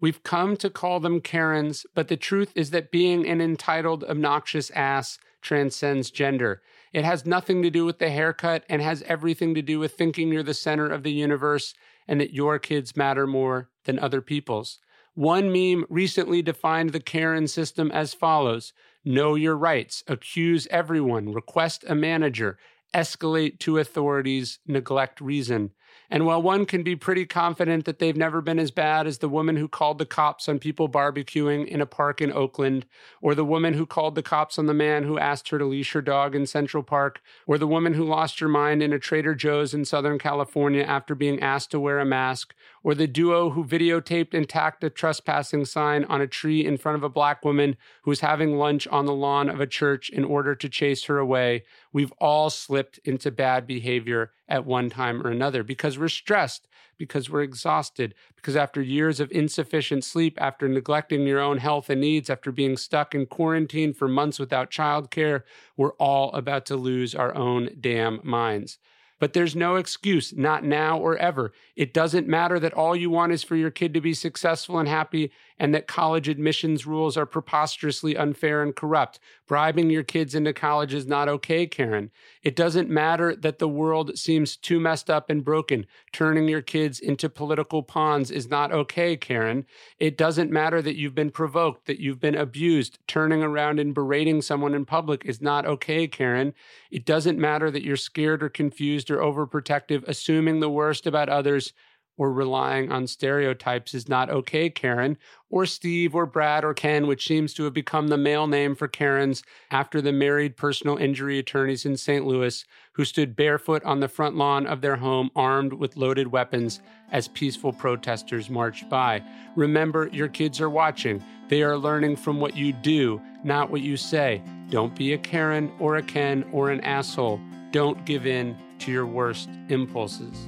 We've 0.00 0.22
come 0.22 0.56
to 0.58 0.68
call 0.68 1.00
them 1.00 1.20
Karens, 1.20 1.86
but 1.94 2.08
the 2.08 2.16
truth 2.16 2.52
is 2.54 2.70
that 2.70 2.90
being 2.90 3.26
an 3.26 3.40
entitled, 3.40 4.04
obnoxious 4.04 4.70
ass 4.72 5.18
transcends 5.40 6.10
gender. 6.10 6.60
It 6.92 7.04
has 7.04 7.24
nothing 7.24 7.62
to 7.62 7.70
do 7.70 7.84
with 7.84 7.98
the 7.98 8.10
haircut 8.10 8.64
and 8.68 8.82
has 8.82 9.02
everything 9.02 9.54
to 9.54 9.62
do 9.62 9.78
with 9.78 9.94
thinking 9.94 10.32
you're 10.32 10.42
the 10.42 10.54
center 10.54 10.88
of 10.88 11.02
the 11.02 11.12
universe 11.12 11.74
and 12.06 12.20
that 12.20 12.34
your 12.34 12.58
kids 12.58 12.96
matter 12.96 13.26
more 13.26 13.70
than 13.84 13.98
other 13.98 14.20
people's. 14.20 14.80
One 15.14 15.50
meme 15.50 15.86
recently 15.88 16.42
defined 16.42 16.90
the 16.90 17.00
Karen 17.00 17.48
system 17.48 17.90
as 17.90 18.12
follows 18.12 18.72
Know 19.04 19.34
your 19.34 19.56
rights, 19.56 20.02
accuse 20.08 20.66
everyone, 20.70 21.32
request 21.32 21.84
a 21.88 21.94
manager, 21.94 22.58
escalate 22.92 23.60
to 23.60 23.78
authorities, 23.78 24.58
neglect 24.66 25.20
reason. 25.20 25.70
And 26.10 26.24
while 26.24 26.40
one 26.40 26.66
can 26.66 26.82
be 26.82 26.94
pretty 26.94 27.26
confident 27.26 27.84
that 27.84 27.98
they've 27.98 28.16
never 28.16 28.40
been 28.40 28.58
as 28.58 28.70
bad 28.70 29.06
as 29.06 29.18
the 29.18 29.28
woman 29.28 29.56
who 29.56 29.68
called 29.68 29.98
the 29.98 30.06
cops 30.06 30.48
on 30.48 30.58
people 30.58 30.88
barbecuing 30.88 31.66
in 31.66 31.80
a 31.80 31.86
park 31.86 32.20
in 32.20 32.32
Oakland, 32.32 32.86
or 33.20 33.34
the 33.34 33.44
woman 33.44 33.74
who 33.74 33.86
called 33.86 34.14
the 34.14 34.22
cops 34.22 34.58
on 34.58 34.66
the 34.66 34.74
man 34.74 35.02
who 35.02 35.18
asked 35.18 35.48
her 35.48 35.58
to 35.58 35.64
leash 35.64 35.92
her 35.92 36.02
dog 36.02 36.34
in 36.34 36.46
Central 36.46 36.82
Park, 36.82 37.20
or 37.46 37.58
the 37.58 37.66
woman 37.66 37.94
who 37.94 38.04
lost 38.04 38.38
her 38.38 38.48
mind 38.48 38.82
in 38.82 38.92
a 38.92 38.98
Trader 38.98 39.34
Joe's 39.34 39.74
in 39.74 39.84
Southern 39.84 40.18
California 40.18 40.82
after 40.82 41.14
being 41.14 41.40
asked 41.40 41.72
to 41.72 41.80
wear 41.80 41.98
a 41.98 42.04
mask, 42.04 42.54
or 42.84 42.94
the 42.94 43.08
duo 43.08 43.50
who 43.50 43.64
videotaped 43.64 44.32
and 44.32 44.48
tacked 44.48 44.84
a 44.84 44.90
trespassing 44.90 45.64
sign 45.64 46.04
on 46.04 46.20
a 46.20 46.26
tree 46.26 46.64
in 46.64 46.76
front 46.76 46.96
of 46.96 47.02
a 47.02 47.08
black 47.08 47.44
woman 47.44 47.76
who 48.02 48.10
was 48.10 48.20
having 48.20 48.56
lunch 48.56 48.86
on 48.88 49.06
the 49.06 49.12
lawn 49.12 49.48
of 49.48 49.60
a 49.60 49.66
church 49.66 50.08
in 50.08 50.24
order 50.24 50.54
to 50.54 50.68
chase 50.68 51.04
her 51.04 51.18
away, 51.18 51.64
we've 51.92 52.12
all 52.18 52.48
slipped 52.48 52.98
into 52.98 53.30
bad 53.30 53.66
behavior 53.66 54.30
at 54.48 54.64
one 54.64 54.90
time 54.90 55.26
or 55.26 55.30
another 55.30 55.62
because 55.62 55.98
we're 55.98 56.08
stressed, 56.08 56.68
because 56.98 57.28
we're 57.28 57.42
exhausted, 57.42 58.14
because 58.36 58.56
after 58.56 58.80
years 58.80 59.20
of 59.20 59.30
insufficient 59.32 60.04
sleep, 60.04 60.40
after 60.40 60.68
neglecting 60.68 61.26
your 61.26 61.40
own 61.40 61.58
health 61.58 61.90
and 61.90 62.00
needs, 62.00 62.30
after 62.30 62.52
being 62.52 62.76
stuck 62.76 63.14
in 63.14 63.26
quarantine 63.26 63.92
for 63.92 64.08
months 64.08 64.38
without 64.38 64.70
childcare, 64.70 65.42
we're 65.76 65.94
all 65.94 66.32
about 66.32 66.64
to 66.66 66.76
lose 66.76 67.14
our 67.14 67.34
own 67.34 67.70
damn 67.80 68.20
minds. 68.22 68.78
But 69.18 69.32
there's 69.32 69.56
no 69.56 69.76
excuse, 69.76 70.34
not 70.36 70.64
now 70.64 70.98
or 70.98 71.16
ever. 71.16 71.52
It 71.74 71.94
doesn't 71.94 72.28
matter 72.28 72.58
that 72.60 72.74
all 72.74 72.94
you 72.94 73.10
want 73.10 73.32
is 73.32 73.42
for 73.42 73.56
your 73.56 73.70
kid 73.70 73.94
to 73.94 74.00
be 74.00 74.14
successful 74.14 74.78
and 74.78 74.88
happy 74.88 75.30
and 75.58 75.74
that 75.74 75.86
college 75.86 76.28
admissions 76.28 76.86
rules 76.86 77.16
are 77.16 77.26
preposterously 77.26 78.16
unfair 78.16 78.62
and 78.62 78.76
corrupt. 78.76 79.18
Bribing 79.46 79.90
your 79.90 80.02
kids 80.02 80.34
into 80.34 80.52
college 80.52 80.92
is 80.92 81.06
not 81.06 81.28
okay, 81.28 81.66
Karen. 81.66 82.10
It 82.42 82.56
doesn't 82.56 82.90
matter 82.90 83.34
that 83.36 83.58
the 83.58 83.68
world 83.68 84.18
seems 84.18 84.56
too 84.56 84.78
messed 84.78 85.08
up 85.08 85.30
and 85.30 85.44
broken. 85.44 85.86
Turning 86.12 86.48
your 86.48 86.62
kids 86.62 87.00
into 87.00 87.28
political 87.28 87.82
pawns 87.82 88.30
is 88.30 88.50
not 88.50 88.72
okay, 88.72 89.16
Karen. 89.16 89.64
It 89.98 90.18
doesn't 90.18 90.50
matter 90.50 90.82
that 90.82 90.96
you've 90.96 91.14
been 91.14 91.30
provoked, 91.30 91.86
that 91.86 92.00
you've 92.00 92.20
been 92.20 92.34
abused. 92.34 92.98
Turning 93.06 93.42
around 93.42 93.78
and 93.80 93.94
berating 93.94 94.42
someone 94.42 94.74
in 94.74 94.84
public 94.84 95.24
is 95.24 95.40
not 95.40 95.64
okay, 95.64 96.06
Karen. 96.06 96.52
It 96.90 97.06
doesn't 97.06 97.38
matter 97.38 97.70
that 97.70 97.84
you're 97.84 97.96
scared 97.96 98.42
or 98.42 98.48
confused 98.48 99.05
or 99.10 99.18
overprotective, 99.18 100.04
assuming 100.06 100.60
the 100.60 100.70
worst 100.70 101.06
about 101.06 101.28
others, 101.28 101.72
or 102.18 102.32
relying 102.32 102.90
on 102.90 103.06
stereotypes 103.06 103.94
is 103.94 104.08
not 104.08 104.30
okay, 104.30 104.70
Karen, 104.70 105.18
or 105.50 105.66
Steve, 105.66 106.14
or 106.14 106.24
Brad, 106.24 106.64
or 106.64 106.72
Ken, 106.72 107.06
which 107.06 107.26
seems 107.26 107.52
to 107.54 107.64
have 107.64 107.74
become 107.74 108.08
the 108.08 108.16
male 108.16 108.46
name 108.46 108.74
for 108.74 108.88
Karens 108.88 109.42
after 109.70 110.00
the 110.00 110.12
married 110.12 110.56
personal 110.56 110.96
injury 110.96 111.38
attorneys 111.38 111.84
in 111.84 111.96
St. 111.96 112.26
Louis 112.26 112.64
who 112.92 113.04
stood 113.04 113.36
barefoot 113.36 113.84
on 113.84 114.00
the 114.00 114.08
front 114.08 114.36
lawn 114.36 114.66
of 114.66 114.80
their 114.80 114.96
home 114.96 115.30
armed 115.36 115.74
with 115.74 115.98
loaded 115.98 116.28
weapons 116.28 116.80
as 117.12 117.28
peaceful 117.28 117.72
protesters 117.72 118.48
marched 118.48 118.88
by. 118.88 119.22
Remember, 119.54 120.08
your 120.12 120.28
kids 120.28 120.62
are 120.62 120.70
watching. 120.70 121.22
They 121.48 121.62
are 121.62 121.76
learning 121.76 122.16
from 122.16 122.40
what 122.40 122.56
you 122.56 122.72
do, 122.72 123.20
not 123.44 123.70
what 123.70 123.82
you 123.82 123.98
say. 123.98 124.42
Don't 124.70 124.96
be 124.96 125.12
a 125.12 125.18
Karen 125.18 125.70
or 125.78 125.96
a 125.96 126.02
Ken 126.02 126.48
or 126.52 126.70
an 126.70 126.80
asshole. 126.80 127.38
Don't 127.70 128.06
give 128.06 128.26
in 128.26 128.56
to 128.86 128.92
your 128.92 129.06
worst 129.06 129.50
impulses. 129.68 130.46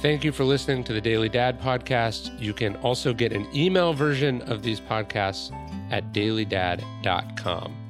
Thank 0.00 0.22
you 0.22 0.30
for 0.30 0.44
listening 0.44 0.84
to 0.84 0.92
the 0.92 1.00
Daily 1.00 1.28
Dad 1.28 1.60
podcast. 1.60 2.38
You 2.40 2.54
can 2.54 2.76
also 2.76 3.12
get 3.12 3.32
an 3.32 3.48
email 3.52 3.92
version 3.92 4.42
of 4.42 4.62
these 4.62 4.80
podcasts 4.80 5.52
at 5.90 6.12
dailydad.com. 6.12 7.87